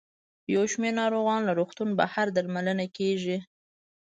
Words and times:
یو 0.55 0.63
شمېر 0.71 0.93
ناروغان 0.99 1.41
له 1.47 1.53
روغتون 1.59 1.89
بهر 1.99 2.27
درملنه 2.35 2.85
کیږي. 2.97 3.37